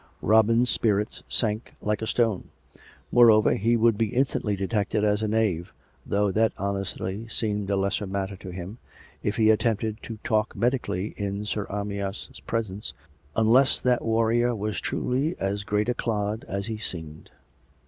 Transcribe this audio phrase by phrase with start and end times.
[0.23, 2.49] Robin's spirits sank like a stone....
[3.11, 5.71] Moreover, he would be instantly detected as a knave
[6.07, 8.79] (though that hon estly seemed a lesser matter to him),
[9.21, 12.95] if he attempted to talk medically in Sir Amyas' presence;
[13.35, 17.29] unless that warrior was truly as great a clod as he seemed.